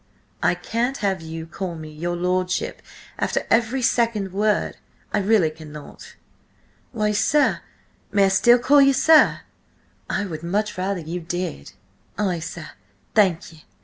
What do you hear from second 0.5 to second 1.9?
can't have you call